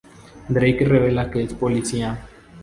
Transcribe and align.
Drake 0.49 0.83
revela 0.83 1.29
que 1.29 1.43
es 1.43 1.53
policía. 1.53 2.25